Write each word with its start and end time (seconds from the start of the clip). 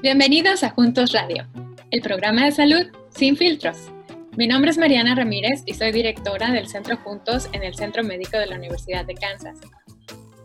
Bienvenidos 0.00 0.62
a 0.62 0.70
Juntos 0.70 1.10
Radio, 1.10 1.48
el 1.90 2.02
programa 2.02 2.44
de 2.44 2.52
salud 2.52 2.86
sin 3.10 3.36
filtros. 3.36 3.90
Mi 4.36 4.46
nombre 4.46 4.70
es 4.70 4.78
Mariana 4.78 5.16
Ramírez 5.16 5.64
y 5.66 5.74
soy 5.74 5.90
directora 5.90 6.52
del 6.52 6.68
Centro 6.68 6.96
Juntos 6.98 7.48
en 7.52 7.64
el 7.64 7.74
Centro 7.74 8.04
Médico 8.04 8.38
de 8.38 8.46
la 8.46 8.54
Universidad 8.54 9.04
de 9.04 9.16
Kansas. 9.16 9.58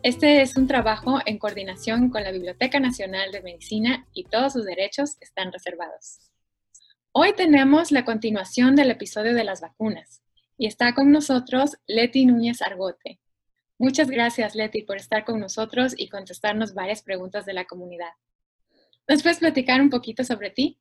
Este 0.01 0.41
es 0.41 0.57
un 0.57 0.65
trabajo 0.65 1.19
en 1.27 1.37
coordinación 1.37 2.09
con 2.09 2.23
la 2.23 2.31
Biblioteca 2.31 2.79
Nacional 2.79 3.31
de 3.31 3.43
Medicina 3.43 4.07
y 4.11 4.23
todos 4.23 4.53
sus 4.53 4.65
derechos 4.65 5.17
están 5.21 5.51
reservados. 5.51 6.31
Hoy 7.11 7.33
tenemos 7.33 7.91
la 7.91 8.05
continuación 8.05 8.75
del 8.75 8.89
episodio 8.89 9.35
de 9.35 9.43
las 9.43 9.61
vacunas 9.61 10.23
y 10.57 10.65
está 10.65 10.95
con 10.95 11.11
nosotros 11.11 11.77
Leti 11.85 12.25
Núñez 12.25 12.63
Argote. 12.63 13.19
Muchas 13.77 14.09
gracias 14.09 14.55
Leti 14.55 14.81
por 14.81 14.97
estar 14.97 15.25
con 15.25 15.39
nosotros 15.39 15.93
y 15.95 16.09
contestarnos 16.09 16.73
varias 16.73 17.03
preguntas 17.03 17.45
de 17.45 17.53
la 17.53 17.65
comunidad. 17.65 18.13
¿Nos 19.07 19.21
puedes 19.21 19.39
platicar 19.39 19.81
un 19.81 19.89
poquito 19.89 20.23
sobre 20.23 20.49
ti? 20.49 20.79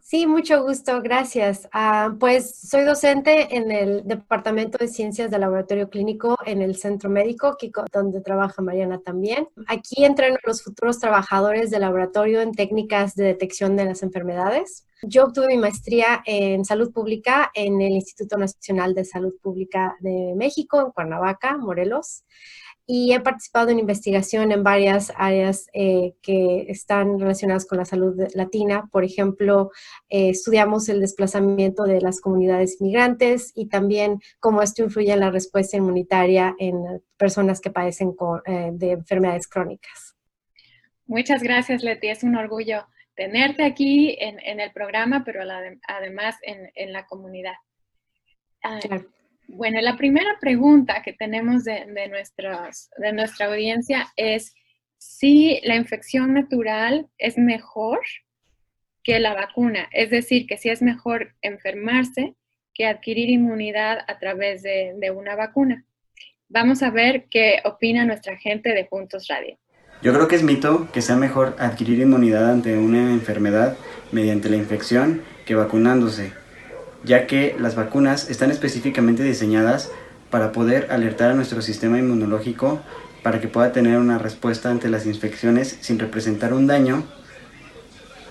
Sí, 0.00 0.26
mucho 0.26 0.62
gusto, 0.62 1.00
gracias. 1.00 1.68
Ah, 1.72 2.14
pues 2.18 2.58
soy 2.68 2.84
docente 2.84 3.56
en 3.56 3.70
el 3.70 4.02
Departamento 4.06 4.76
de 4.76 4.88
Ciencias 4.88 5.30
del 5.30 5.40
Laboratorio 5.40 5.88
Clínico 5.88 6.36
en 6.44 6.60
el 6.60 6.76
Centro 6.76 7.08
Médico, 7.08 7.56
donde 7.92 8.20
trabaja 8.20 8.60
Mariana 8.60 9.00
también. 9.00 9.48
Aquí 9.68 10.04
entreno 10.04 10.36
los 10.44 10.62
futuros 10.62 10.98
trabajadores 10.98 11.70
del 11.70 11.82
laboratorio 11.82 12.42
en 12.42 12.52
técnicas 12.52 13.14
de 13.14 13.24
detección 13.24 13.76
de 13.76 13.84
las 13.86 14.02
enfermedades. 14.02 14.86
Yo 15.02 15.24
obtuve 15.24 15.46
mi 15.46 15.56
maestría 15.56 16.22
en 16.26 16.64
salud 16.64 16.92
pública 16.92 17.50
en 17.54 17.80
el 17.80 17.92
Instituto 17.92 18.36
Nacional 18.36 18.94
de 18.94 19.04
Salud 19.04 19.34
Pública 19.40 19.96
de 20.00 20.34
México, 20.36 20.80
en 20.80 20.90
Cuernavaca, 20.90 21.56
Morelos 21.56 22.24
y 22.94 23.14
he 23.14 23.20
participado 23.20 23.70
en 23.70 23.78
investigación 23.78 24.52
en 24.52 24.62
varias 24.62 25.14
áreas 25.16 25.66
eh, 25.72 26.12
que 26.20 26.66
están 26.68 27.18
relacionadas 27.18 27.64
con 27.64 27.78
la 27.78 27.86
salud 27.86 28.22
latina. 28.34 28.86
Por 28.92 29.02
ejemplo, 29.02 29.70
eh, 30.10 30.28
estudiamos 30.28 30.90
el 30.90 31.00
desplazamiento 31.00 31.84
de 31.84 32.02
las 32.02 32.20
comunidades 32.20 32.82
migrantes 32.82 33.50
y 33.54 33.70
también 33.70 34.20
cómo 34.40 34.60
esto 34.60 34.82
influye 34.82 35.10
en 35.10 35.20
la 35.20 35.30
respuesta 35.30 35.78
inmunitaria 35.78 36.54
en 36.58 37.02
personas 37.16 37.62
que 37.62 37.70
padecen 37.70 38.14
eh, 38.44 38.72
de 38.74 38.90
enfermedades 38.90 39.48
crónicas. 39.48 40.14
Muchas 41.06 41.42
gracias, 41.42 41.82
Leti. 41.82 42.08
Es 42.08 42.22
un 42.22 42.36
orgullo 42.36 42.86
tenerte 43.14 43.64
aquí 43.64 44.18
en, 44.20 44.60
el 44.60 44.70
programa, 44.70 45.22
pero 45.24 45.40
además 45.88 46.36
en, 46.42 46.92
la 46.92 47.06
comunidad. 47.06 47.54
Ah, 48.62 48.80
claro. 48.82 49.06
Bueno, 49.48 49.80
la 49.80 49.96
primera 49.96 50.38
pregunta 50.40 51.02
que 51.02 51.12
tenemos 51.12 51.64
de, 51.64 51.84
de, 51.86 53.12
nuestra 53.12 53.46
audiencia 53.46 54.08
es 54.16 54.54
si 54.98 55.60
la 55.64 55.76
infección 55.76 56.32
natural 56.32 57.08
es 57.18 57.36
mejor 57.36 58.00
que 59.02 59.18
la 59.18 59.34
vacuna, 59.34 59.88
es 59.92 60.10
decir, 60.10 60.46
que 60.46 60.56
si 60.56 60.70
es 60.70 60.80
mejor 60.80 61.34
enfermarse 61.42 62.34
que 62.72 62.86
adquirir 62.86 63.28
inmunidad 63.28 63.98
a 64.06 64.18
través 64.18 64.62
de, 64.62 64.94
de 64.96 65.10
una 65.10 65.34
vacuna. 65.36 65.84
Vamos 66.48 66.82
a 66.82 66.90
ver 66.90 67.26
qué 67.30 67.60
opina 67.64 68.04
nuestra 68.04 68.36
gente 68.36 68.70
de 68.70 68.86
Juntos 68.86 69.26
Radio. 69.28 69.58
Yo 70.02 70.12
creo 70.12 70.28
que 70.28 70.36
es 70.36 70.42
mito 70.42 70.88
que 70.92 71.02
sea 71.02 71.16
mejor 71.16 71.56
adquirir 71.58 72.00
inmunidad 72.00 72.50
ante 72.50 72.76
una 72.76 73.12
enfermedad 73.12 73.76
mediante 74.10 74.48
la 74.48 74.56
infección 74.56 75.22
que 75.44 75.54
vacunándose 75.54 76.32
ya 77.04 77.26
que 77.26 77.56
las 77.58 77.74
vacunas 77.74 78.30
están 78.30 78.50
específicamente 78.50 79.22
diseñadas 79.22 79.90
para 80.30 80.52
poder 80.52 80.90
alertar 80.90 81.30
a 81.30 81.34
nuestro 81.34 81.62
sistema 81.62 81.98
inmunológico 81.98 82.80
para 83.22 83.40
que 83.40 83.48
pueda 83.48 83.72
tener 83.72 83.98
una 83.98 84.18
respuesta 84.18 84.70
ante 84.70 84.88
las 84.88 85.06
infecciones 85.06 85.78
sin 85.80 85.98
representar 85.98 86.52
un 86.54 86.66
daño 86.66 87.04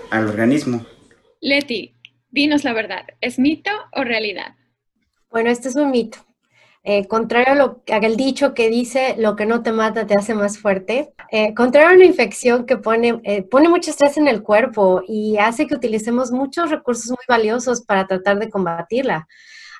al 0.10 0.28
organismo. 0.28 0.86
Leti, 1.40 1.96
dinos 2.30 2.64
la 2.64 2.74
verdad, 2.74 3.06
¿es 3.22 3.40
mito 3.40 3.72
o 3.94 4.04
realidad? 4.04 4.56
Bueno, 5.30 5.50
este 5.50 5.70
es 5.70 5.76
un 5.76 5.92
mito. 5.92 6.18
Eh, 6.84 7.08
contrario 7.08 7.54
a 7.54 7.56
lo, 7.56 7.84
al 7.92 8.18
dicho 8.18 8.56
que 8.56 8.68
dice, 8.70 9.16
lo 9.20 9.36
que 9.36 9.46
no 9.46 9.62
te 9.62 9.72
mata 9.72 10.08
te 10.08 10.16
hace 10.16 10.34
más 10.34 10.58
fuerte. 10.58 11.14
Eh, 11.32 11.54
contrario 11.54 11.92
a 11.92 11.94
una 11.94 12.06
infección 12.06 12.66
que 12.66 12.78
pone, 12.78 13.22
eh, 13.24 13.44
pone 13.44 13.70
mucho 13.70 13.92
estrés 13.92 14.18
en 14.18 14.28
el 14.28 14.42
cuerpo 14.42 15.04
y 15.08 15.38
hace 15.38 15.68
que 15.68 15.76
utilicemos 15.76 16.32
muchos 16.32 16.72
recursos 16.72 17.10
muy 17.10 17.24
valiosos 17.28 17.82
para 17.82 18.08
tratar 18.08 18.40
de 18.40 18.50
combatirla. 18.50 19.28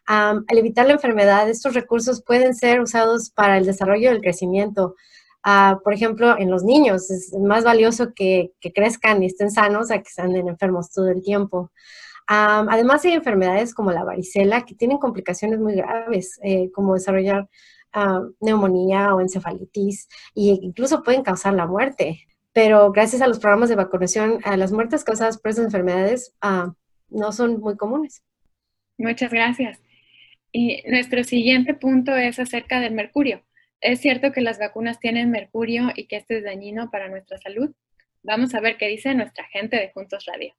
al 0.08 0.44
evitar 0.58 0.88
la 0.88 0.94
enfermedad, 0.94 1.50
estos 1.50 1.74
recursos 1.74 2.24
pueden 2.24 2.56
ser 2.56 2.82
usados 2.82 3.30
para 3.32 3.58
el 3.58 3.66
desarrollo 3.66 4.12
y 4.12 4.16
el 4.16 4.22
crecimiento. 4.22 4.96
Ah, 5.44 5.80
por 5.84 5.94
ejemplo, 5.94 6.38
en 6.38 6.52
los 6.52 6.64
niños 6.64 7.10
es 7.12 7.34
más 7.40 7.64
valioso 7.64 8.14
que, 8.14 8.52
que 8.60 8.74
crezcan 8.74 9.24
y 9.24 9.28
estén 9.28 9.52
sanos 9.52 9.92
a 9.92 10.00
que 10.00 10.10
anden 10.18 10.48
enfermos 10.50 10.92
todo 10.92 11.10
el 11.10 11.24
tiempo 11.24 11.72
además 12.34 13.04
hay 13.04 13.14
enfermedades 13.14 13.74
como 13.74 13.92
la 13.92 14.04
varicela 14.04 14.66
que 14.66 14.76
tienen 14.76 14.98
complicaciones 14.98 15.60
muy 15.60 15.76
graves, 15.76 16.40
eh, 16.44 16.72
como 16.72 16.94
desarrollar 16.94 17.50
neumonía 18.40 19.14
o 19.14 19.20
encefalitis 19.20 20.08
e 20.34 20.58
incluso 20.62 21.04
pueden 21.04 21.24
causar 21.24 21.54
la 21.54 21.68
muerte. 21.68 22.22
Pero 22.54 22.92
gracias 22.92 23.22
a 23.22 23.28
los 23.28 23.40
programas 23.40 23.68
de 23.68 23.76
vacunación, 23.76 24.40
las 24.46 24.72
muertes 24.72 25.04
causadas 25.04 25.38
por 25.38 25.52
esas 25.52 25.66
enfermedades 25.66 26.34
no 27.10 27.32
son 27.34 27.60
muy 27.60 27.76
comunes. 27.76 28.24
Muchas 28.98 29.32
gracias. 29.32 29.82
Y 30.54 30.84
nuestro 30.90 31.24
siguiente 31.24 31.74
punto 31.74 32.16
es 32.16 32.40
acerca 32.40 32.80
del 32.80 32.94
mercurio. 32.94 33.44
¿Es 33.82 34.00
cierto 34.00 34.32
que 34.32 34.42
las 34.42 34.60
vacunas 34.60 35.00
tienen 35.00 35.32
mercurio 35.32 35.90
y 35.96 36.08
que 36.08 36.18
este 36.18 36.38
es 36.38 36.44
dañino 36.44 36.92
para 36.92 37.10
nuestra 37.10 37.38
salud? 37.40 37.74
Vamos 38.24 38.54
a 38.54 38.62
ver 38.62 38.78
qué 38.78 38.88
dice 38.88 39.16
nuestra 39.16 39.46
gente 39.46 39.78
de 39.78 39.92
Juntos 39.92 40.26
Radio. 40.28 40.54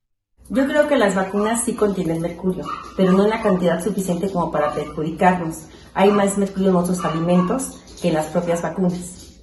Yo 0.54 0.66
creo 0.66 0.86
que 0.86 0.96
las 0.96 1.14
vacunas 1.14 1.64
sí 1.64 1.74
contienen 1.74 2.20
mercurio, 2.20 2.62
pero 2.94 3.12
no 3.12 3.24
en 3.24 3.30
la 3.30 3.40
cantidad 3.40 3.82
suficiente 3.82 4.30
como 4.30 4.52
para 4.52 4.74
perjudicarnos. 4.74 5.66
Hay 5.94 6.10
más 6.10 6.36
mercurio 6.36 6.68
en 6.68 6.76
otros 6.76 7.02
alimentos 7.06 7.80
que 8.02 8.08
en 8.08 8.14
las 8.14 8.26
propias 8.26 8.60
vacunas. 8.60 9.40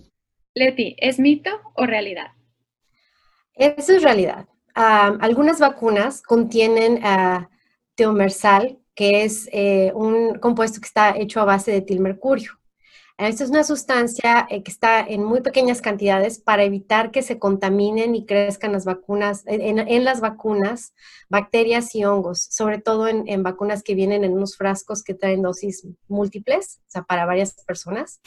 Leti, 0.53 0.95
¿es 0.99 1.17
mito 1.17 1.49
o 1.73 1.87
realidad? 1.87 2.27
Eso 3.55 3.93
es 3.93 4.03
realidad. 4.03 4.45
algunas 4.75 5.59
vacunas 5.59 6.21
contienen 6.21 7.03
uh, 7.03 7.47
teomersal, 7.95 8.77
que 8.93 9.23
es 9.23 9.49
eh, 9.51 9.91
un 9.95 10.37
compuesto 10.37 10.79
que 10.79 10.85
está 10.85 11.17
hecho 11.17 11.41
a 11.41 11.45
base 11.45 11.71
de 11.71 11.81
tilmercurio. 11.81 12.51
Esta 13.19 13.43
es 13.43 13.49
una 13.49 13.65
sustancia 13.65 14.47
eh, 14.49 14.63
que 14.63 14.71
está 14.71 15.01
en 15.01 15.25
muy 15.25 15.41
pequeñas 15.41 15.81
cantidades 15.81 16.39
para 16.39 16.63
evitar 16.63 17.11
que 17.11 17.21
se 17.21 17.37
contaminen 17.37 18.15
y 18.15 18.25
crezcan 18.25 18.71
las 18.71 18.85
vacunas, 18.85 19.43
en, 19.45 20.05
las 20.05 20.21
vacunas, 20.21 20.93
bacterias 21.27 21.93
y 21.95 22.05
hongos, 22.05 22.47
sobre 22.49 22.79
todo 22.79 23.09
en, 23.09 23.43
vacunas 23.43 23.83
que 23.83 23.93
vienen 23.93 24.23
en 24.23 24.31
unos 24.31 24.55
frascos 24.55 25.03
que 25.03 25.15
traen 25.15 25.41
dosis 25.41 25.85
múltiples, 26.07 26.79
o 26.87 26.91
sea, 26.91 27.03
para 27.03 27.25
varias 27.25 27.61
personas. 27.65 28.21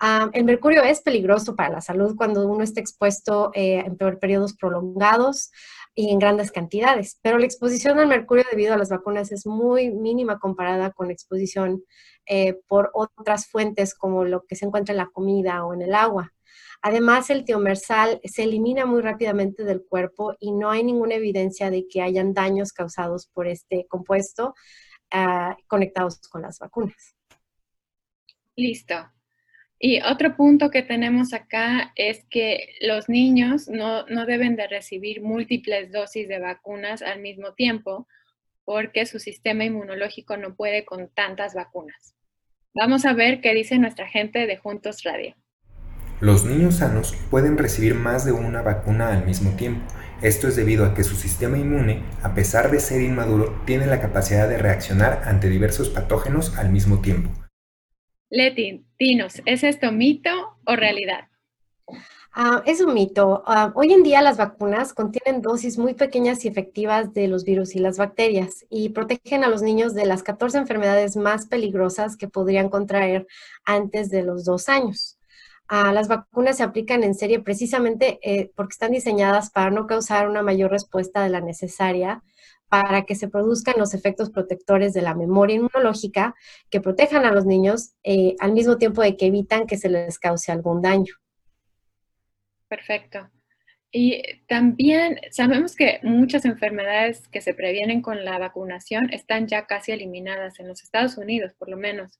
Ah, 0.00 0.28
el 0.32 0.44
mercurio 0.44 0.82
es 0.82 1.00
peligroso 1.00 1.54
para 1.54 1.68
la 1.68 1.80
salud 1.80 2.16
cuando 2.16 2.44
uno 2.48 2.64
está 2.64 2.80
expuesto 2.80 3.52
eh, 3.54 3.84
en 3.86 3.96
periodos 3.96 4.54
prolongados 4.54 5.52
y 5.94 6.10
en 6.10 6.18
grandes 6.18 6.50
cantidades, 6.50 7.18
pero 7.22 7.38
la 7.38 7.44
exposición 7.44 7.98
al 7.98 8.08
mercurio 8.08 8.44
debido 8.50 8.74
a 8.74 8.78
las 8.78 8.90
vacunas 8.90 9.30
es 9.30 9.46
muy 9.46 9.90
mínima 9.90 10.38
comparada 10.38 10.90
con 10.90 11.06
la 11.06 11.12
exposición 11.12 11.84
eh, 12.26 12.54
por 12.66 12.90
otras 12.94 13.46
fuentes 13.46 13.94
como 13.94 14.24
lo 14.24 14.44
que 14.44 14.56
se 14.56 14.66
encuentra 14.66 14.92
en 14.92 14.98
la 14.98 15.10
comida 15.12 15.64
o 15.64 15.74
en 15.74 15.82
el 15.82 15.94
agua. 15.94 16.32
Además, 16.82 17.30
el 17.30 17.44
tiomersal 17.44 18.20
se 18.24 18.42
elimina 18.42 18.84
muy 18.84 19.00
rápidamente 19.00 19.64
del 19.64 19.84
cuerpo 19.84 20.34
y 20.38 20.52
no 20.52 20.70
hay 20.70 20.84
ninguna 20.84 21.14
evidencia 21.14 21.70
de 21.70 21.86
que 21.88 22.02
hayan 22.02 22.34
daños 22.34 22.72
causados 22.72 23.28
por 23.32 23.46
este 23.46 23.86
compuesto 23.88 24.54
ah, 25.10 25.56
conectados 25.66 26.18
con 26.28 26.42
las 26.42 26.58
vacunas. 26.58 27.14
Listo. 28.56 29.13
Y 29.86 30.00
otro 30.00 30.34
punto 30.34 30.70
que 30.70 30.82
tenemos 30.82 31.34
acá 31.34 31.92
es 31.94 32.24
que 32.30 32.70
los 32.80 33.10
niños 33.10 33.68
no, 33.68 34.06
deben 34.24 34.56
de 34.56 34.66
recibir 34.66 35.20
múltiples 35.20 35.92
dosis 35.92 36.26
de 36.26 36.38
vacunas 36.38 37.02
al 37.02 37.20
mismo 37.20 37.52
tiempo 37.52 38.08
porque 38.64 39.04
su 39.04 39.18
sistema 39.18 39.62
inmunológico 39.62 40.38
no 40.38 40.54
puede 40.54 40.86
con 40.86 41.10
tantas 41.10 41.52
vacunas. 41.52 42.14
Vamos 42.74 43.04
a 43.04 43.12
ver 43.12 43.42
qué 43.42 43.52
dice 43.52 43.78
nuestra 43.78 44.08
gente 44.08 44.46
de 44.46 44.56
Juntos 44.56 45.02
Radio. 45.02 45.36
Los 46.18 46.46
niños 46.46 46.76
sanos 46.76 47.14
pueden 47.30 47.58
recibir 47.58 47.94
más 47.94 48.24
de 48.24 48.32
una 48.32 48.62
vacuna 48.62 49.12
al 49.12 49.26
mismo 49.26 49.54
tiempo. 49.54 49.84
Esto 50.22 50.48
es 50.48 50.56
debido 50.56 50.86
a 50.86 50.94
que 50.94 51.04
su 51.04 51.14
sistema 51.14 51.58
inmune, 51.58 52.02
a 52.22 52.34
pesar 52.34 52.70
de 52.70 52.80
ser 52.80 53.02
inmaduro, 53.02 53.60
tiene 53.66 53.84
la 53.84 54.00
capacidad 54.00 54.48
de 54.48 54.56
reaccionar 54.56 55.20
ante 55.26 55.50
diversos 55.50 55.90
patógenos 55.90 56.56
al 56.56 56.70
mismo 56.70 57.02
tiempo. 57.02 57.43
Leti, 58.30 58.84
dinos, 58.98 59.42
¿es 59.44 59.64
esto 59.64 59.92
mito 59.92 60.30
o 60.66 60.76
realidad? 60.76 61.28
Ah, 62.32 62.62
es 62.66 62.80
un 62.80 62.94
mito. 62.94 63.44
Ah, 63.46 63.72
hoy 63.76 63.92
en 63.92 64.02
día 64.02 64.20
las 64.20 64.38
vacunas 64.38 64.92
contienen 64.92 65.40
dosis 65.40 65.78
muy 65.78 65.94
pequeñas 65.94 66.44
y 66.44 66.48
efectivas 66.48 67.14
de 67.14 67.28
los 67.28 67.44
virus 67.44 67.76
y 67.76 67.78
las 67.78 67.96
bacterias 67.96 68.66
y 68.70 68.88
protegen 68.88 69.44
a 69.44 69.48
los 69.48 69.62
niños 69.62 69.94
de 69.94 70.06
las 70.06 70.24
14 70.24 70.58
enfermedades 70.58 71.16
más 71.16 71.46
peligrosas 71.46 72.16
que 72.16 72.26
podrían 72.26 72.70
contraer 72.70 73.28
antes 73.64 74.10
de 74.10 74.24
los 74.24 74.44
dos 74.44 74.68
años. 74.68 75.18
las 75.70 76.08
vacunas 76.08 76.56
se 76.56 76.64
aplican 76.64 77.04
en 77.04 77.14
serie 77.14 77.40
precisamente 77.40 78.18
eh, 78.22 78.50
porque 78.56 78.72
están 78.72 78.92
diseñadas 78.92 79.50
para 79.50 79.70
no 79.70 79.86
causar 79.86 80.28
una 80.28 80.42
mayor 80.42 80.70
respuesta 80.70 81.22
de 81.22 81.30
la 81.30 81.40
necesaria 81.40 82.22
para 82.82 83.04
que 83.04 83.14
se 83.14 83.28
produzcan 83.28 83.76
los 83.78 83.94
efectos 83.94 84.30
protectores 84.30 84.92
de 84.94 85.02
la 85.02 85.14
memoria 85.14 85.56
inmunológica 85.56 86.34
que 86.70 86.80
protejan 86.80 87.24
a 87.24 87.30
los 87.30 87.46
niños 87.46 87.94
eh, 88.02 88.34
al 88.40 88.52
mismo 88.52 88.78
tiempo 88.78 89.00
de 89.00 89.16
que 89.16 89.26
evitan 89.26 89.68
que 89.68 89.76
se 89.76 89.88
les 89.88 90.18
cause 90.18 90.50
algún 90.50 90.82
daño. 90.82 91.14
Perfecto. 92.66 93.30
Y 93.92 94.22
también 94.48 95.20
sabemos 95.30 95.76
que 95.76 96.00
muchas 96.02 96.44
enfermedades 96.46 97.28
que 97.28 97.40
se 97.40 97.54
previenen 97.54 98.02
con 98.02 98.24
la 98.24 98.40
vacunación 98.40 99.12
están 99.12 99.46
ya 99.46 99.66
casi 99.66 99.92
eliminadas 99.92 100.58
en 100.58 100.66
los 100.66 100.82
Estados 100.82 101.16
Unidos, 101.16 101.54
por 101.56 101.68
lo 101.68 101.76
menos. 101.76 102.18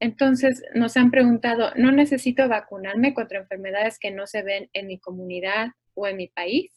Entonces, 0.00 0.64
nos 0.74 0.96
han 0.96 1.12
preguntado, 1.12 1.70
¿no 1.76 1.92
necesito 1.92 2.48
vacunarme 2.48 3.14
contra 3.14 3.38
enfermedades 3.38 4.00
que 4.00 4.10
no 4.10 4.26
se 4.26 4.42
ven 4.42 4.68
en 4.72 4.88
mi 4.88 4.98
comunidad 4.98 5.68
o 5.94 6.08
en 6.08 6.16
mi 6.16 6.26
país? 6.26 6.72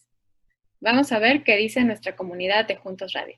Vamos 0.82 1.12
a 1.12 1.20
ver 1.20 1.44
qué 1.44 1.58
dice 1.58 1.84
nuestra 1.84 2.16
comunidad 2.16 2.66
de 2.66 2.78
Juntos 2.78 3.12
Radio. 3.14 3.38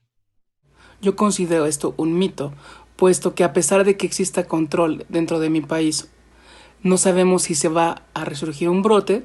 Yo 1.02 1.16
considero 1.16 1.66
esto 1.66 1.96
un 1.98 2.18
mito, 2.18 2.54
puesto 2.96 3.34
que 3.34 3.44
a 3.44 3.52
pesar 3.52 3.84
de 3.84 3.98
que 3.98 4.06
exista 4.06 4.48
control 4.48 5.06
dentro 5.10 5.40
de 5.40 5.50
mi 5.50 5.62
país, 5.62 6.12
no 6.84 6.98
sabemos 6.98 7.44
si 7.44 7.56
se 7.56 7.68
va 7.68 8.04
a 8.14 8.26
resurgir 8.26 8.70
un 8.70 8.84
brote 8.84 9.24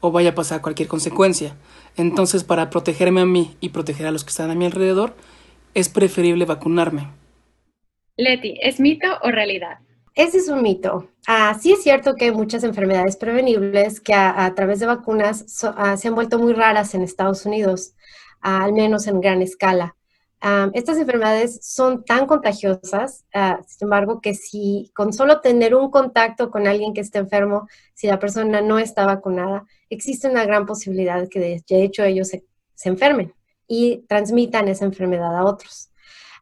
o 0.00 0.12
vaya 0.12 0.30
a 0.30 0.34
pasar 0.34 0.62
cualquier 0.62 0.88
consecuencia. 0.88 1.56
Entonces, 1.96 2.44
para 2.44 2.70
protegerme 2.70 3.22
a 3.22 3.26
mí 3.26 3.56
y 3.60 3.70
proteger 3.70 4.06
a 4.06 4.12
los 4.12 4.22
que 4.22 4.30
están 4.30 4.50
a 4.50 4.54
mi 4.54 4.66
alrededor, 4.66 5.16
es 5.74 5.88
preferible 5.88 6.44
vacunarme. 6.44 7.08
Leti, 8.16 8.58
¿es 8.62 8.78
mito 8.78 9.08
o 9.22 9.30
realidad? 9.30 9.78
Ese 10.16 10.38
es 10.38 10.48
un 10.48 10.62
mito. 10.62 11.10
Ah, 11.26 11.58
sí 11.60 11.72
es 11.72 11.82
cierto 11.82 12.14
que 12.14 12.24
hay 12.24 12.30
muchas 12.32 12.64
enfermedades 12.64 13.18
prevenibles 13.18 14.00
que 14.00 14.14
a, 14.14 14.50
través 14.54 14.80
de 14.80 14.86
vacunas 14.86 15.44
ah, 15.76 15.98
se 15.98 16.08
han 16.08 16.14
vuelto 16.14 16.38
muy 16.38 16.54
raras 16.54 16.94
en 16.94 17.02
Estados 17.02 17.44
Unidos, 17.44 17.92
ah, 18.40 18.64
al 18.64 18.72
menos 18.72 19.06
en 19.06 19.20
gran 19.20 19.42
escala. 19.42 19.94
estas 20.72 20.96
enfermedades 20.96 21.58
son 21.62 22.02
tan 22.04 22.26
contagiosas, 22.26 23.26
sin 23.66 23.86
embargo, 23.86 24.20
que 24.22 24.34
si 24.34 24.90
con 24.94 25.12
solo 25.12 25.40
tener 25.40 25.74
un 25.74 25.90
contacto 25.90 26.50
con 26.50 26.66
alguien 26.66 26.94
que 26.94 27.02
esté 27.02 27.18
enfermo, 27.18 27.68
si 27.94 28.06
la 28.06 28.18
persona 28.18 28.62
no 28.62 28.78
está 28.78 29.04
vacunada, 29.04 29.66
existe 29.90 30.30
una 30.30 30.46
gran 30.46 30.64
posibilidad 30.64 31.20
de 31.20 31.28
que 31.28 31.40
de 31.40 31.82
hecho 31.82 32.04
ellos 32.04 32.28
se 32.28 32.88
enfermen 32.88 33.34
y 33.68 34.04
transmitan 34.08 34.68
esa 34.68 34.86
enfermedad 34.86 35.36
a 35.36 35.44
otros. 35.44 35.90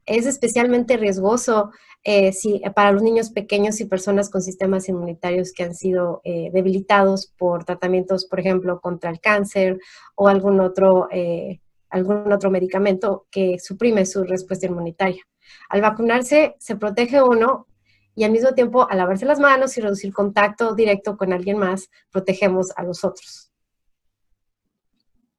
Es 0.06 0.26
especialmente 0.26 0.96
riesgoso 0.96 1.72
eh, 2.04 2.32
para 2.74 2.92
los 2.92 3.02
niños 3.02 3.30
pequeños 3.30 3.80
y 3.80 3.86
personas 3.86 4.28
con 4.28 4.42
sistemas 4.42 4.88
inmunitarios 4.90 5.52
que 5.52 5.64
han 5.64 5.74
sido 5.74 6.20
eh, 6.24 6.50
debilitados 6.52 7.32
por 7.38 7.64
tratamientos, 7.64 8.26
por 8.26 8.40
ejemplo, 8.40 8.80
contra 8.80 9.10
el 9.10 9.20
cáncer 9.20 9.78
o 10.14 10.28
algún 10.28 10.60
otro, 10.60 11.08
eh, 11.10 11.60
algún 11.88 12.30
otro 12.30 12.50
medicamento 12.50 13.26
que 13.30 13.58
suprime 13.58 14.04
su 14.04 14.22
respuesta 14.24 14.66
inmunitaria. 14.66 15.22
Al 15.70 15.80
vacunarse 15.80 16.56
se 16.58 16.76
protege 16.76 17.22
uno 17.22 17.66
y 18.14 18.24
al 18.24 18.32
mismo 18.32 18.52
tiempo 18.52 18.86
al 18.88 18.98
lavarse 18.98 19.24
las 19.24 19.40
manos 19.40 19.76
y 19.76 19.80
reducir 19.80 20.12
contacto 20.12 20.74
directo 20.74 21.16
con 21.16 21.32
alguien 21.32 21.58
más, 21.58 21.90
protegemos 22.10 22.70
a 22.76 22.82
los 22.82 23.02
otros. 23.02 23.50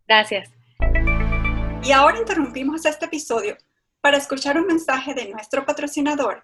Gracias. 0.08 0.50
Y 1.84 1.92
ahora 1.92 2.18
interrumpimos 2.18 2.86
este 2.86 3.06
episodio 3.06 3.56
para 4.02 4.18
escuchar 4.18 4.58
un 4.58 4.66
mensaje 4.66 5.14
de 5.14 5.30
nuestro 5.30 5.66
patrocinador, 5.66 6.44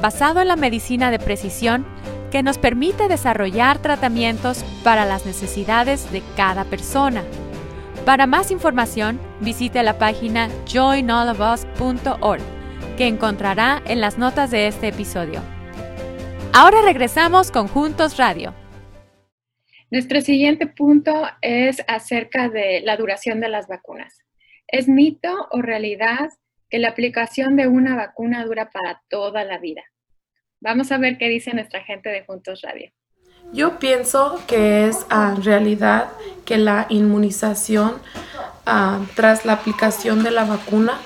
basado 0.00 0.40
en 0.40 0.48
la 0.48 0.56
medicina 0.56 1.10
de 1.10 1.18
precisión 1.18 1.86
que 2.30 2.42
nos 2.42 2.58
permite 2.58 3.08
desarrollar 3.08 3.78
tratamientos 3.78 4.64
para 4.84 5.04
las 5.04 5.26
necesidades 5.26 6.10
de 6.12 6.22
cada 6.36 6.64
persona. 6.64 7.24
Para 8.04 8.26
más 8.26 8.50
información, 8.50 9.20
visite 9.40 9.82
la 9.82 9.98
página 9.98 10.48
joinallofus.org, 10.70 12.40
que 12.96 13.06
encontrará 13.06 13.82
en 13.86 14.00
las 14.00 14.18
notas 14.18 14.50
de 14.50 14.66
este 14.66 14.88
episodio. 14.88 15.40
Ahora 16.52 16.82
regresamos 16.82 17.50
con 17.50 17.68
Juntos 17.68 18.16
Radio. 18.16 18.54
Nuestro 19.90 20.20
siguiente 20.20 20.66
punto 20.66 21.12
es 21.40 21.82
acerca 21.86 22.48
de 22.48 22.82
la 22.82 22.96
duración 22.96 23.40
de 23.40 23.48
las 23.48 23.68
vacunas. 23.68 24.22
¿Es 24.66 24.86
mito 24.86 25.48
o 25.50 25.62
realidad 25.62 26.28
que 26.68 26.78
la 26.78 26.88
aplicación 26.88 27.56
de 27.56 27.66
una 27.66 27.96
vacuna 27.96 28.44
dura 28.44 28.70
para 28.70 29.02
toda 29.08 29.44
la 29.44 29.58
vida. 29.58 29.82
Vamos 30.60 30.92
a 30.92 30.98
ver 30.98 31.18
qué 31.18 31.28
dice 31.28 31.54
nuestra 31.54 31.82
gente 31.82 32.10
de 32.10 32.24
Juntos 32.24 32.62
Radio. 32.62 32.90
Yo 33.52 33.78
pienso 33.78 34.40
que 34.46 34.86
es 34.86 35.06
ah, 35.08 35.34
realidad 35.42 36.08
que 36.44 36.58
la 36.58 36.86
inmunización 36.90 37.94
ah, 38.66 39.00
tras 39.14 39.46
la 39.46 39.54
aplicación 39.54 40.22
de 40.22 40.30
la 40.30 40.44
vacuna 40.44 40.98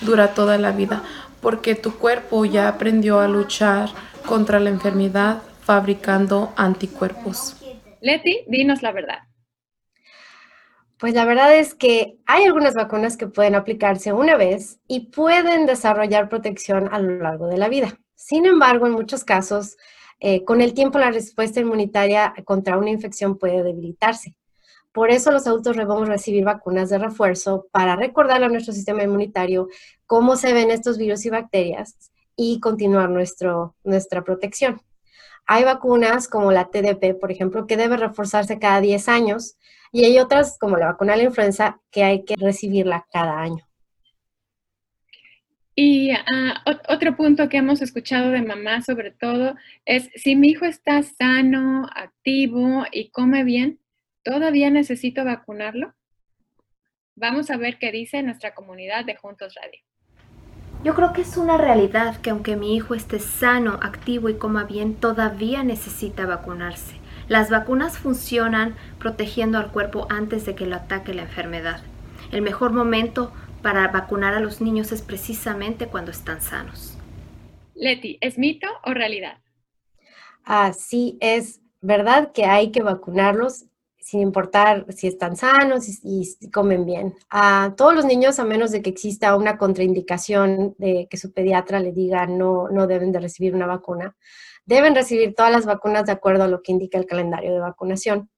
dura 0.00 0.32
toda 0.32 0.56
la 0.56 0.72
vida, 0.72 1.02
porque 1.42 1.74
tu 1.74 1.98
cuerpo 1.98 2.44
ya 2.44 2.68
aprendió 2.68 3.20
a 3.20 3.28
luchar 3.28 3.90
contra 4.26 4.60
la 4.60 4.70
enfermedad 4.70 5.42
fabricando 5.62 6.52
anticuerpos. 6.56 7.56
Leti, 8.00 8.44
dinos 8.46 8.82
la 8.82 8.92
verdad. 8.92 9.18
Pues 11.00 11.14
la 11.14 11.24
verdad 11.24 11.56
es 11.56 11.74
que 11.74 12.18
hay 12.26 12.44
algunas 12.44 12.74
vacunas 12.74 13.16
que 13.16 13.26
pueden 13.26 13.54
aplicarse 13.54 14.12
una 14.12 14.36
vez 14.36 14.80
y 14.86 15.06
pueden 15.06 15.64
desarrollar 15.64 16.28
protección 16.28 16.92
a 16.92 16.98
lo 16.98 17.16
largo 17.22 17.46
de 17.46 17.56
la 17.56 17.70
vida. 17.70 17.98
Sin 18.14 18.44
embargo, 18.44 18.86
en 18.86 18.92
muchos 18.92 19.24
casos, 19.24 19.78
eh, 20.20 20.44
con 20.44 20.60
el 20.60 20.74
tiempo 20.74 20.98
la 20.98 21.10
respuesta 21.10 21.58
inmunitaria 21.58 22.34
contra 22.44 22.76
una 22.76 22.90
infección 22.90 23.38
puede 23.38 23.62
debilitarse. 23.62 24.36
Por 24.92 25.10
eso 25.10 25.30
los 25.30 25.46
adultos 25.46 25.74
debemos 25.74 26.06
recibir 26.06 26.44
vacunas 26.44 26.90
de 26.90 26.98
refuerzo 26.98 27.66
para 27.72 27.96
recordar 27.96 28.44
a 28.44 28.50
nuestro 28.50 28.74
sistema 28.74 29.02
inmunitario 29.02 29.68
cómo 30.04 30.36
se 30.36 30.52
ven 30.52 30.70
estos 30.70 30.98
virus 30.98 31.24
y 31.24 31.30
bacterias 31.30 31.96
y 32.36 32.60
continuar 32.60 33.08
nuestro, 33.08 33.74
nuestra 33.84 34.22
protección. 34.22 34.82
Hay 35.52 35.64
vacunas 35.64 36.28
como 36.28 36.52
la 36.52 36.70
TDP, 36.70 37.18
por 37.18 37.32
ejemplo, 37.32 37.66
que 37.66 37.76
debe 37.76 37.96
reforzarse 37.96 38.60
cada 38.60 38.80
10 38.80 39.08
años 39.08 39.56
y 39.90 40.04
hay 40.04 40.20
otras, 40.20 40.56
como 40.60 40.76
la 40.76 40.86
vacuna 40.86 41.14
de 41.14 41.18
la 41.18 41.24
influenza, 41.24 41.80
que 41.90 42.04
hay 42.04 42.24
que 42.24 42.36
recibirla 42.36 43.04
cada 43.12 43.40
año. 43.40 43.66
Y 45.74 46.12
ah, 46.12 46.62
otro 46.88 47.16
punto 47.16 47.48
que 47.48 47.56
hemos 47.56 47.82
escuchado 47.82 48.30
de 48.30 48.42
mamá 48.42 48.80
sobre 48.82 49.10
todo 49.10 49.56
es, 49.86 50.08
si 50.14 50.36
mi 50.36 50.50
hijo 50.50 50.66
está 50.66 51.02
sano, 51.02 51.88
activo 51.96 52.84
y 52.92 53.10
come 53.10 53.42
bien, 53.42 53.80
¿todavía 54.22 54.70
necesito 54.70 55.24
vacunarlo? 55.24 55.96
Vamos 57.16 57.50
a 57.50 57.56
ver 57.56 57.80
qué 57.80 57.90
dice 57.90 58.22
nuestra 58.22 58.54
comunidad 58.54 59.04
de 59.04 59.16
Juntos 59.16 59.56
Radio. 59.60 59.80
Yo 60.82 60.94
creo 60.94 61.12
que 61.12 61.20
es 61.20 61.36
una 61.36 61.58
realidad 61.58 62.16
que 62.22 62.30
aunque 62.30 62.56
mi 62.56 62.74
hijo 62.74 62.94
esté 62.94 63.18
sano, 63.18 63.78
activo 63.82 64.30
y 64.30 64.38
coma 64.38 64.64
bien, 64.64 64.94
todavía 64.94 65.62
necesita 65.62 66.24
vacunarse. 66.24 66.96
Las 67.28 67.50
vacunas 67.50 67.98
funcionan 67.98 68.76
protegiendo 68.98 69.58
al 69.58 69.70
cuerpo 69.72 70.06
antes 70.08 70.46
de 70.46 70.54
que 70.54 70.64
lo 70.64 70.76
ataque 70.76 71.12
la 71.12 71.22
enfermedad. 71.22 71.82
El 72.32 72.40
mejor 72.40 72.72
momento 72.72 73.30
para 73.60 73.88
vacunar 73.88 74.32
a 74.32 74.40
los 74.40 74.62
niños 74.62 74.90
es 74.90 75.02
precisamente 75.02 75.86
cuando 75.86 76.12
están 76.12 76.40
sanos. 76.40 76.96
Leti, 77.74 78.16
¿es 78.22 78.38
mito 78.38 78.66
o 78.82 78.94
realidad? 78.94 79.38
Ah, 80.46 80.72
sí, 80.72 81.18
es 81.20 81.60
verdad 81.82 82.32
que 82.32 82.46
hay 82.46 82.72
que 82.72 82.82
vacunarlos 82.82 83.66
sin 84.00 84.20
importar 84.20 84.86
si 84.88 85.06
están 85.06 85.36
sanos 85.36 85.84
y, 86.02 86.50
comen 86.50 86.84
bien. 86.84 87.14
A 87.30 87.74
todos 87.76 87.94
los 87.94 88.04
niños, 88.04 88.38
a 88.38 88.44
menos 88.44 88.70
de 88.70 88.82
que 88.82 88.90
exista 88.90 89.36
una 89.36 89.58
contraindicación 89.58 90.74
de 90.78 91.06
que 91.10 91.16
su 91.16 91.32
pediatra 91.32 91.80
le 91.80 91.92
diga 91.92 92.26
no, 92.26 92.68
no 92.68 92.86
deben 92.86 93.12
de 93.12 93.20
recibir 93.20 93.54
una 93.54 93.66
vacuna, 93.66 94.16
deben 94.64 94.94
recibir 94.94 95.34
todas 95.34 95.52
las 95.52 95.66
vacunas 95.66 96.06
de 96.06 96.12
acuerdo 96.12 96.44
a 96.44 96.48
lo 96.48 96.62
que 96.62 96.72
indica 96.72 96.98
el 96.98 97.06
calendario 97.06 97.52
de 97.52 97.60
vacunación. 97.60 98.30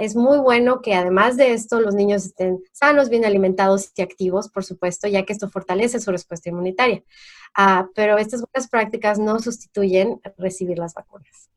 Es 0.00 0.14
muy 0.16 0.38
bueno 0.38 0.82
que 0.82 0.94
además 0.94 1.38
de 1.38 1.54
esto 1.54 1.80
los 1.80 1.94
niños 1.94 2.26
estén 2.26 2.62
sanos, 2.72 3.08
bien 3.08 3.24
alimentados 3.24 3.90
y 3.96 4.02
activos, 4.02 4.50
por 4.50 4.64
supuesto, 4.64 5.08
ya 5.08 5.24
que 5.24 5.32
esto 5.32 5.48
fortalece 5.48 5.98
su 5.98 6.10
respuesta 6.10 6.50
inmunitaria. 6.50 7.02
Pero 7.94 8.18
estas 8.18 8.42
buenas 8.42 8.68
prácticas 8.68 9.18
no 9.18 9.38
sustituyen 9.38 10.20
recibir 10.36 10.78
las 10.78 10.92
vacunas. 10.92 11.48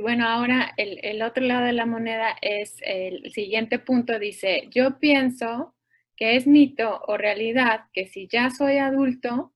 Y 0.00 0.02
bueno, 0.02 0.26
ahora 0.26 0.72
el, 0.78 1.20
otro 1.20 1.44
lado 1.44 1.66
de 1.66 1.74
la 1.74 1.84
moneda 1.84 2.34
es 2.40 2.76
el 2.86 3.30
siguiente 3.32 3.78
punto, 3.78 4.18
dice, 4.18 4.66
yo 4.70 4.98
pienso 4.98 5.74
que 6.16 6.36
es 6.36 6.46
mito 6.46 7.02
o 7.06 7.18
realidad 7.18 7.80
que 7.92 8.06
si 8.06 8.26
ya 8.26 8.48
soy 8.48 8.78
adulto, 8.78 9.52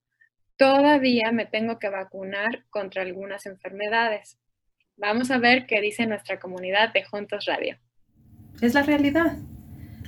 todavía 0.58 1.32
me 1.32 1.46
tengo 1.46 1.78
que 1.78 1.88
vacunar 1.88 2.66
contra 2.68 3.00
algunas 3.00 3.46
enfermedades. 3.46 4.38
Vamos 4.98 5.30
a 5.30 5.38
ver 5.38 5.64
qué 5.64 5.80
dice 5.80 6.04
nuestra 6.04 6.38
comunidad 6.38 6.92
de 6.92 7.04
Juntos 7.04 7.46
Radio. 7.46 7.78
Es 8.60 8.74
la 8.74 8.82
realidad. 8.82 9.38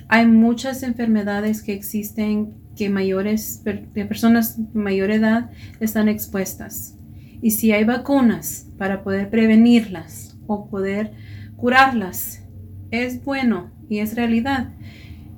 Hay 0.07 0.27
muchas 0.27 0.83
enfermedades 0.83 1.63
que 1.63 1.73
existen 1.73 2.53
que 2.77 2.91
mayores, 2.91 3.63
personas 4.07 4.71
de 4.71 4.79
mayor 4.79 5.09
edad 5.09 5.49
están 5.79 6.07
expuestas. 6.09 6.96
Y 7.41 7.51
si 7.51 7.71
hay 7.71 7.83
vacunas 7.83 8.69
para 8.77 9.03
poder 9.03 9.29
prevenirlas 9.29 10.37
o 10.47 10.69
poder 10.69 11.11
curarlas, 11.55 12.43
es 12.91 13.23
bueno 13.23 13.71
y 13.89 13.99
es 13.99 14.15
realidad. 14.15 14.73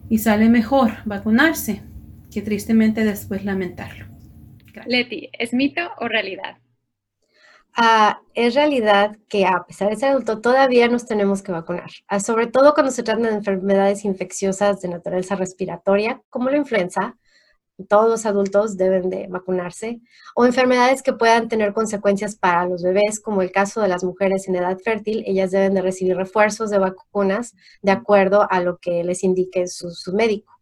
Y 0.09 0.19
sale 0.19 0.49
mejor 0.49 0.91
vacunarse 1.05 1.81
que 2.31 2.41
tristemente 2.41 3.03
después 3.03 3.45
lamentarlo. 3.45 4.05
Leti, 4.85 5.29
¿es 5.33 5.53
mito 5.53 5.81
o 5.99 6.07
realidad? 6.07 6.57
Ah, 7.75 8.21
es 8.33 8.55
realidad 8.55 9.17
que 9.29 9.45
a 9.45 9.63
pesar 9.65 9.89
de 9.89 9.95
ser 9.95 10.09
adulto 10.09 10.41
todavía 10.41 10.87
nos 10.87 11.05
tenemos 11.05 11.41
que 11.41 11.51
vacunar, 11.51 11.89
ah, 12.07 12.19
sobre 12.19 12.47
todo 12.47 12.73
cuando 12.73 12.91
se 12.91 13.03
tratan 13.03 13.23
de 13.23 13.29
enfermedades 13.29 14.05
infecciosas 14.05 14.81
de 14.81 14.89
naturaleza 14.89 15.35
respiratoria, 15.35 16.21
como 16.29 16.49
la 16.49 16.57
influenza, 16.57 17.17
todos 17.87 18.09
los 18.09 18.25
adultos 18.25 18.77
deben 18.77 19.09
de 19.09 19.27
vacunarse, 19.27 20.01
o 20.35 20.45
enfermedades 20.45 21.01
que 21.01 21.13
puedan 21.13 21.47
tener 21.47 21.73
consecuencias 21.73 22.35
para 22.35 22.65
los 22.65 22.83
bebés, 22.83 23.19
como 23.19 23.41
el 23.41 23.51
caso 23.51 23.81
de 23.81 23.87
las 23.87 24.03
mujeres 24.03 24.47
en 24.47 24.55
edad 24.55 24.77
fértil, 24.77 25.23
ellas 25.25 25.51
deben 25.51 25.73
de 25.73 25.81
recibir 25.81 26.15
refuerzos 26.15 26.69
de 26.69 26.79
vacunas 26.79 27.55
de 27.81 27.91
acuerdo 27.91 28.47
a 28.49 28.61
lo 28.61 28.77
que 28.77 29.03
les 29.03 29.23
indique 29.23 29.67
su, 29.67 29.89
médico. 30.13 30.53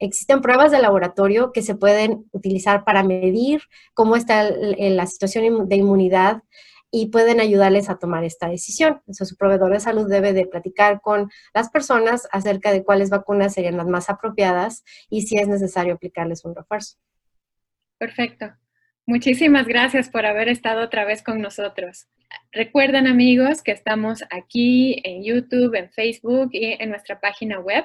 Existen 0.00 0.42
pruebas 0.42 0.70
de 0.70 0.80
laboratorio 0.80 1.52
que 1.52 1.62
se 1.62 1.74
pueden 1.74 2.26
utilizar 2.32 2.84
para 2.84 3.02
medir 3.02 3.62
cómo 3.94 4.16
está 4.16 4.48
la 4.50 5.06
situación 5.06 5.68
de 5.68 5.76
inmunidad 5.76 6.42
y 6.90 7.10
pueden 7.10 7.40
ayudarles 7.40 7.90
a 7.90 7.98
tomar 7.98 8.24
esta 8.24 8.48
decisión. 8.48 8.94
Entonces, 9.00 9.28
su 9.28 9.36
proveedor 9.36 9.72
de 9.72 9.80
salud 9.80 10.08
debe 10.08 10.32
de 10.32 10.46
platicar 10.46 11.00
con 11.00 11.30
las 11.54 11.70
personas 11.70 12.28
acerca 12.32 12.72
de 12.72 12.84
cuáles 12.84 13.10
vacunas 13.10 13.54
serían 13.54 13.76
las 13.76 13.86
más 13.86 14.08
apropiadas 14.10 14.84
y 15.10 15.22
si 15.22 15.38
es 15.38 15.48
necesario 15.48 15.94
aplicarles 15.94 16.44
un 16.44 16.54
refuerzo. 16.54 16.96
Perfecto. 17.98 18.54
Muchísimas 19.06 19.66
gracias 19.66 20.10
por 20.10 20.26
haber 20.26 20.48
estado 20.48 20.82
otra 20.82 21.04
vez 21.04 21.22
con 21.22 21.40
nosotros. 21.40 22.08
Recuerden 22.52 23.06
amigos 23.06 23.62
que 23.62 23.72
estamos 23.72 24.22
aquí 24.30 25.00
en 25.04 25.24
YouTube, 25.24 25.74
en 25.74 25.90
Facebook 25.90 26.50
y 26.52 26.76
en 26.78 26.90
nuestra 26.90 27.18
página 27.18 27.58
web 27.58 27.84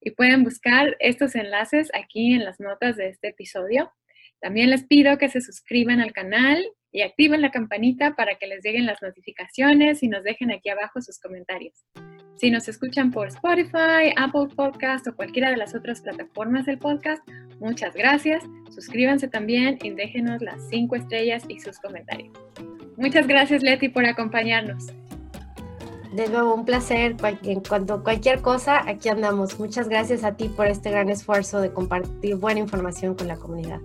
y 0.00 0.10
pueden 0.10 0.44
buscar 0.44 0.96
estos 0.98 1.34
enlaces 1.34 1.90
aquí 1.94 2.34
en 2.34 2.44
las 2.44 2.60
notas 2.60 2.96
de 2.96 3.08
este 3.08 3.28
episodio. 3.28 3.92
También 4.40 4.70
les 4.70 4.84
pido 4.84 5.16
que 5.16 5.28
se 5.28 5.40
suscriban 5.40 6.00
al 6.00 6.12
canal 6.12 6.64
y 6.94 7.02
activen 7.02 7.42
la 7.42 7.50
campanita 7.50 8.14
para 8.14 8.36
que 8.36 8.46
les 8.46 8.64
lleguen 8.64 8.86
las 8.86 9.02
notificaciones 9.02 10.02
y 10.04 10.08
nos 10.08 10.22
dejen 10.22 10.52
aquí 10.52 10.68
abajo 10.68 11.02
sus 11.02 11.18
comentarios. 11.18 11.84
Si 12.36 12.52
nos 12.52 12.68
escuchan 12.68 13.10
por 13.10 13.26
Spotify, 13.26 14.14
Apple 14.16 14.54
Podcast 14.54 15.08
o 15.08 15.16
cualquiera 15.16 15.50
de 15.50 15.56
las 15.56 15.74
otras 15.74 16.00
plataformas 16.02 16.66
del 16.66 16.78
podcast, 16.78 17.20
muchas 17.58 17.94
gracias. 17.94 18.44
Suscríbanse 18.70 19.26
también 19.26 19.76
y 19.82 19.90
déjenos 19.90 20.40
las 20.40 20.68
cinco 20.68 20.94
estrellas 20.94 21.42
y 21.48 21.58
sus 21.58 21.80
comentarios. 21.80 22.32
Muchas 22.96 23.26
gracias 23.26 23.64
Leti 23.64 23.88
por 23.88 24.06
acompañarnos. 24.06 24.86
De 26.12 26.28
nuevo, 26.28 26.54
un 26.54 26.64
placer. 26.64 27.16
En 27.42 27.60
cuanto 27.60 27.94
a 27.94 28.04
cualquier 28.04 28.40
cosa, 28.40 28.88
aquí 28.88 29.08
andamos. 29.08 29.58
Muchas 29.58 29.88
gracias 29.88 30.22
a 30.22 30.36
ti 30.36 30.48
por 30.48 30.68
este 30.68 30.92
gran 30.92 31.08
esfuerzo 31.08 31.60
de 31.60 31.72
compartir 31.72 32.36
buena 32.36 32.60
información 32.60 33.16
con 33.16 33.26
la 33.26 33.34
comunidad. 33.34 33.80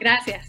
Gracias. 0.00 0.47